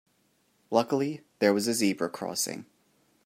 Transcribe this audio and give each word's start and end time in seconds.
Luckily 0.71 1.21
there 1.37 1.53
was 1.53 1.67
a 1.67 1.75
zebra 1.75 2.09
crossing. 2.09 2.65